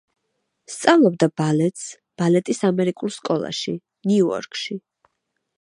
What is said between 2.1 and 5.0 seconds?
ბალეტის ამერიკულ სკოლაში, ნიუ-იორკში.